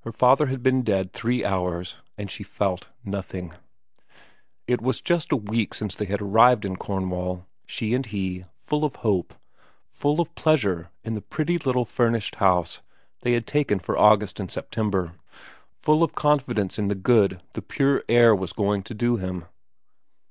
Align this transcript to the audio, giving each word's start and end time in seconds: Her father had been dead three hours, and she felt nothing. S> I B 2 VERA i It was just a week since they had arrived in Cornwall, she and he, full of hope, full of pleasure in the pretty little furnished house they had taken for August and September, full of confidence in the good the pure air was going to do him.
Her 0.00 0.12
father 0.12 0.48
had 0.48 0.62
been 0.62 0.82
dead 0.82 1.14
three 1.14 1.42
hours, 1.42 1.96
and 2.18 2.30
she 2.30 2.42
felt 2.44 2.90
nothing. 3.02 3.52
S> 3.52 3.52
I 3.52 3.56
B 3.56 3.56
2 3.56 3.56
VERA 3.56 4.08
i 4.68 4.72
It 4.74 4.80
was 4.82 5.00
just 5.00 5.32
a 5.32 5.36
week 5.36 5.72
since 5.72 5.94
they 5.94 6.04
had 6.04 6.20
arrived 6.20 6.66
in 6.66 6.76
Cornwall, 6.76 7.46
she 7.64 7.94
and 7.94 8.04
he, 8.04 8.44
full 8.58 8.84
of 8.84 8.96
hope, 8.96 9.32
full 9.88 10.20
of 10.20 10.34
pleasure 10.34 10.90
in 11.02 11.14
the 11.14 11.22
pretty 11.22 11.56
little 11.56 11.86
furnished 11.86 12.34
house 12.34 12.82
they 13.22 13.32
had 13.32 13.46
taken 13.46 13.78
for 13.78 13.96
August 13.96 14.38
and 14.38 14.50
September, 14.50 15.14
full 15.80 16.02
of 16.02 16.14
confidence 16.14 16.78
in 16.78 16.88
the 16.88 16.94
good 16.94 17.40
the 17.52 17.62
pure 17.62 18.04
air 18.10 18.36
was 18.36 18.52
going 18.52 18.82
to 18.82 18.92
do 18.92 19.16
him. 19.16 19.46